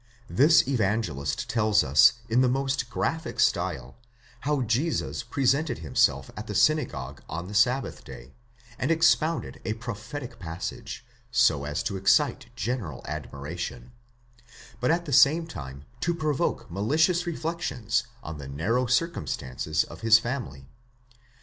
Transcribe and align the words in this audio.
This 0.31 0.67
Evangelist 0.67 1.47
tells 1.47 1.83
us 1.83 2.13
in 2.27 2.41
the 2.41 2.49
most 2.49 2.89
graphic 2.89 3.39
style 3.39 3.97
how 4.39 4.63
Jesus 4.63 5.21
presented 5.21 5.77
himself 5.77 6.31
at 6.35 6.47
the 6.47 6.55
synagogue 6.55 7.21
on 7.29 7.47
the 7.47 7.53
sabbath 7.53 8.03
day, 8.03 8.33
and 8.79 8.89
expounded 8.89 9.61
a 9.63 9.73
prophetic 9.75 10.39
passage, 10.39 11.05
so 11.29 11.65
as 11.65 11.83
to 11.83 11.97
excite 11.97 12.47
general 12.55 13.03
admiration, 13.07 13.91
but 14.79 14.89
at 14.89 15.05
the 15.05 15.13
same 15.13 15.45
time 15.45 15.85
to 15.99 16.15
provoke 16.15 16.71
malicious 16.71 17.27
reflections 17.27 18.05
on 18.23 18.39
the 18.39 18.47
narrow 18.47 18.87
circumstances 18.87 19.83
of 19.83 20.01
his 20.01 20.17
family. 20.17 20.67